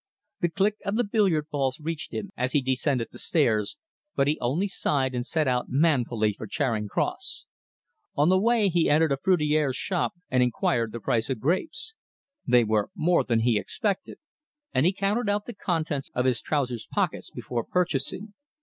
The 0.39 0.49
click 0.49 0.77
of 0.83 0.95
the 0.95 1.03
billiard 1.03 1.49
balls 1.51 1.79
reached 1.79 2.11
him 2.11 2.31
as 2.35 2.53
he 2.53 2.61
descended 2.63 3.09
the 3.11 3.19
stairs, 3.19 3.77
but 4.15 4.25
he 4.25 4.39
only 4.39 4.67
sighed 4.67 5.13
and 5.13 5.23
set 5.23 5.47
out 5.47 5.67
manfully 5.69 6.33
for 6.33 6.47
Charing 6.47 6.87
Cross. 6.87 7.45
On 8.15 8.27
the 8.27 8.39
way 8.39 8.67
he 8.67 8.89
entered 8.89 9.11
a 9.11 9.17
fruiterer's 9.17 9.75
shop 9.75 10.13
and 10.31 10.41
inquired 10.41 10.91
the 10.91 10.99
price 10.99 11.29
of 11.29 11.39
grapes. 11.39 11.93
They 12.47 12.63
were 12.63 12.89
more 12.95 13.23
than 13.23 13.41
he 13.41 13.59
expected, 13.59 14.17
and 14.73 14.87
he 14.87 14.91
counted 14.91 15.29
out 15.29 15.45
the 15.45 15.53
contents 15.53 16.09
of 16.15 16.25
his 16.25 16.41
trousers 16.41 16.87
pockets 16.91 17.29
before 17.29 17.63
purchasing. 17.63 18.33